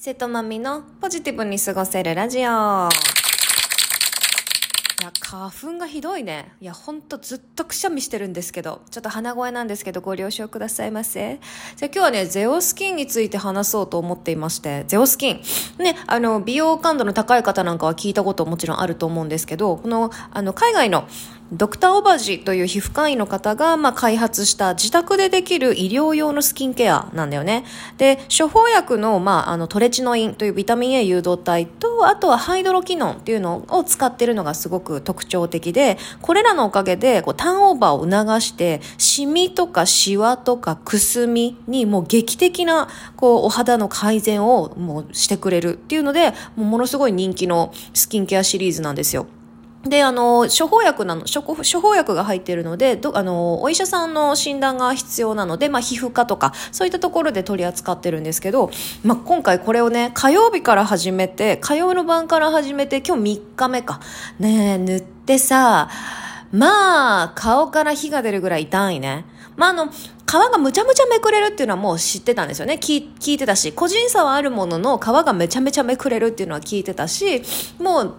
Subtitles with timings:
[0.00, 2.40] 瀬戸まみのポジティブに過ごせるラジオ。
[2.40, 2.88] いや、
[5.20, 6.52] 花粉がひどいね。
[6.60, 11.40] いや、ほんとずっとくしゃみしてるんですけど、ちょっと鼻声なんですけど、ご了承くださいませ。
[11.74, 15.42] じゃあ今日はね、ゼオスキンについて話そうと思っていまして、ゼオスキン。
[15.78, 21.08] ね、あの、美容感度の高い方なんかは聞いたこともちろんあると思うんですけど、この、あの、海外の
[21.50, 27.64] ドクターオバジという皮膚科医の方が、まあ、開発した自宅でできる医療用のスキンケアなんだよね。
[27.96, 49.26] で、処方薬の、まあ、あの、トレチノインというビタミン A 誘導体と、あとはハイドロキノンっていうのを使ってるのがすごく特徴的で、これらのおかげで、こう、ターンオーバーを促して、シミとかシワとかくすみにもう劇的な、こう、お肌の改善をもうしてくれるっていうので、もうものすごい人気のスキンケアシリーズなんですよ。
[49.88, 58.70] で、あの、処方薬なの、処方薬が入っているので、ど、あの、お医者さんの診断が必要なので、まあ、皮膚科とか、そういったところで取り扱ってるんですけど、
[59.04, 64.00] まあ、今回これをね、火曜日から始めて、火曜の晩から始めて、今日3日目か。
[64.38, 65.88] ねえ、塗ってさ、
[66.52, 69.24] まあ、顔から火が出るぐらい痛いね。
[69.56, 72.74] まあ、あの、皮がむちゃむちゃめくれるっていうのはもう知ってたんですよね。
[72.74, 77.42] 聞聞いてたし、個人差はあるものの皮がめちゃめちゃめくれるっていうのは聞いてたし、
[77.78, 78.14] もう、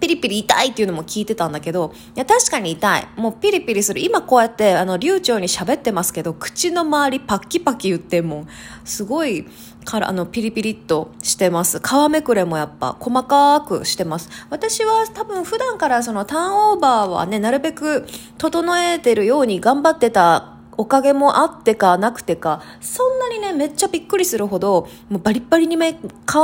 [0.00, 3.08] ピリピリ痛いっていうのも聞いてたんだけど、いや、確かに痛い。
[3.16, 4.00] もうピリピリする。
[4.00, 8.46] 今こうやって、あの、流暢に喋ってますけど、口の周りパッキパキ言っても、
[8.84, 9.46] すごい、
[9.88, 25.96] からあのピリピリっとしてます皮めくれもやっぱ細かくしてます私は多分普段からそのターンオーバーはねなるべく整えてるように頑張ってたおかげもあってかなくてか、そんなにね、めっちゃびっくりするほど、もうバリッバリにめ、皮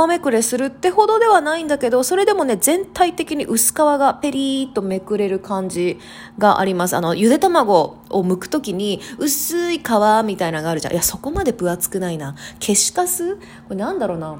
[0.09, 5.97] めくれするってほどではないんだけど、それでもね、全体的に薄皮がペリーっとめくれる感じ
[6.37, 6.97] があります。
[6.97, 9.81] あの、ゆで卵を剥くときに、薄い皮
[10.25, 10.93] みたいなのがあるじゃん。
[10.93, 12.35] いや、そこまで分厚くないな。
[12.59, 13.37] 消しカス？
[13.37, 14.35] これなんだろうな。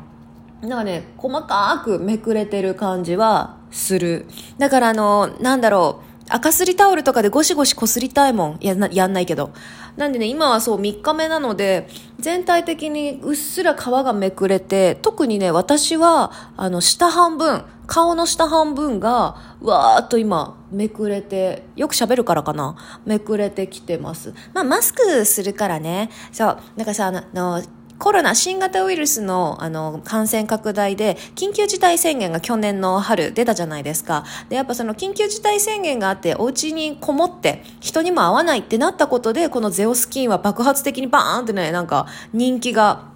[0.62, 4.26] なんかね、細かくめくれてる感じはする。
[4.58, 6.05] だからあの、なんだろう。
[6.28, 8.58] 赤すりタオルとかでゴシゴシこすりたいもん。
[8.59, 9.52] やな、やんないけど。
[9.96, 11.88] なんでね、今はそう3日目なので、
[12.19, 22.75] 全体的にうっすら皮がめくれて、特にね、私は、あの、下半分、顔の下半分が、わーっと今、めくれて、よく喋るからかな
[23.06, 24.34] めくれてきてます。
[24.53, 26.09] まあ、マスクするからね。
[26.31, 26.57] そう。
[26.75, 27.62] なんかさ、あの、
[27.97, 34.25] コロナ、新型ウイルスのあの感染拡大で緊急事態宣言が去年の春出たじゃないですか。
[34.50, 43.15] で、やっぱその緊急事態宣言があってお家にこもって人にも会わないってなったことでこのゼオスキンは爆発的にバーンってね、なんか人気が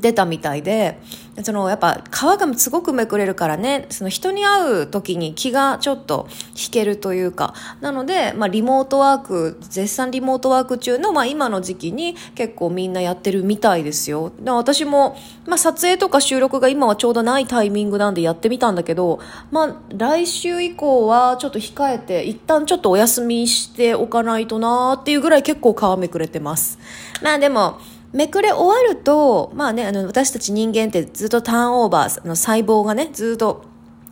[0.00, 0.98] 出たみたいで、
[1.42, 14.32] そのやっぱ皮がすごくめくれるからね、その人に会う時に気がちょっと引けるというか、なので、まあリモートワーク、絶賛リモートワーク中の、まあ今の時期に結構みんなやってるみたいですよ。
[14.40, 15.16] で私も、
[15.46, 26.78] まあ撮影とか収録が今はちょうどないタイミングなんでやってみたんだけど、まあ来週以降はちょっと控えて、一旦ちょっとお休みしておかないとなーっていうぐらい結構皮めくれてます。
[27.22, 27.78] まあでも、
[28.14, 33.64] めくれ終わると、まあね、あの、私たち人間ってずっとターンオーバー、の細胞がね、ずっと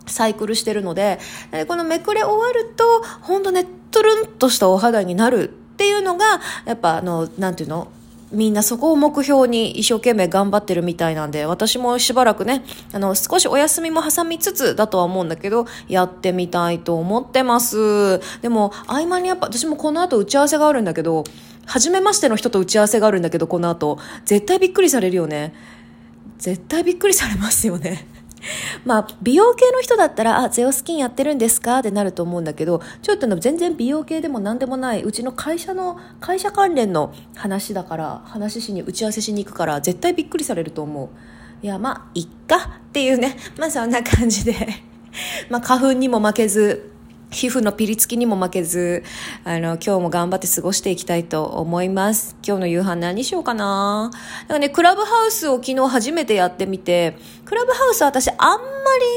[0.05, 1.19] サイクルしてるので、
[1.67, 2.83] このめくれ終わると、
[3.21, 7.87] ほんとね、トゥルンとしたお肌になるっていうのが、やっぱあの、なんていうの？
[8.33, 18.19] みんなそこを目標に一生懸命頑張ってるみたいなんで、私もしばらくね、あの、少しお休みも挟みつつだとは思うんだけど、やってみたいと思ってます。
[18.41, 21.23] でも、合間にやっぱ、私もこの後打ち合わせがあるんだけど、
[21.65, 23.99] 初めましての人と打ち合わせがあるんだけど、この後。
[24.25, 25.53] 絶対びっくりされるよね。
[26.39, 28.07] 絶対びっくりされますよね。
[28.85, 31.79] まあ、美容系の人だったら、あ、ゼオスキンやってるんですか？
[31.79, 41.09] ってなると思うんだけど、ちょっと全然美容系でも何でもない、うちの会社の、会社関連の話だから、話しに、打ち合わせしに行くから、絶対びっくりされると思う。
[41.65, 42.57] いや、まあ、いっか
[42.89, 43.37] っていうね。
[43.57, 44.53] まあ、そんな感じで
[45.49, 46.91] まあ、花粉にも負けず、
[47.33, 49.03] 皮膚のピリつきにも負けず、
[49.43, 52.37] あの、今日も頑張って過ごしていきたいと思います。
[52.45, 54.11] 今日の夕飯何しようかな
[54.41, 58.61] なんかね、クラブハウスを昨日初めてやってみて、クラブハウスは私あんまり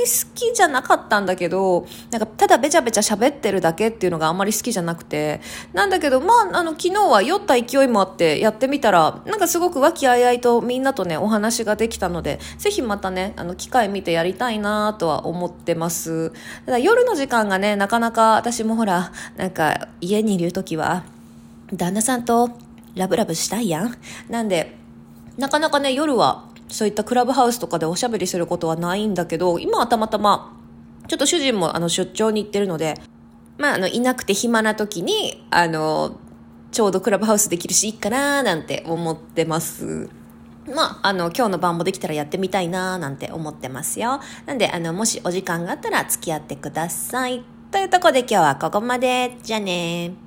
[0.04, 5.40] 好きじゃなかったんだけど、なんかただべちゃべちゃ喋ってるだけっていうのがあんまり好きじゃなくて、
[5.72, 16.32] なんだけど、まあ、あの、昨日は酔った勢いもあってやってみたら、なんかすごく和気あいあいとみんなとね、お話ができたので、ぜひまたね、あの、機会見てやりたいなとは思ってます。
[16.64, 21.02] ただ夜の時間がね、なかなかなか私もほら、なんか家にいる時は、
[21.72, 22.50] 旦那さんと
[22.94, 23.96] ラブラブしたいやん？
[24.28, 24.76] なんで、
[25.36, 30.56] なかなかね、夜はそういったクラブハウスとかでおしゃべりすることはないんだけど、今はたまたま、
[31.08, 32.94] ちょっと主人もあの出張に行ってるので、
[33.58, 36.16] まあ、あの、いなくて暇な時に、あの、
[36.70, 40.08] ちょうどクラブハウスできるし、いいかなーなんて思ってます。
[40.72, 44.20] まあ、あの、今日の晩もできたらやってみたいなーなんて思ってますよ。
[44.46, 47.44] なんで、あの、もしお時間があったら付き合ってください。
[47.76, 49.36] というとこで今日はここまで。
[49.42, 50.25] じゃあね